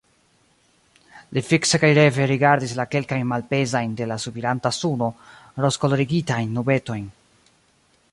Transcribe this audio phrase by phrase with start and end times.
[1.37, 5.11] Li fikse kaj reve rigardis la kelkajn malpezajn de la subiranta suno
[5.67, 7.07] rozkolorigitajn nubetojn.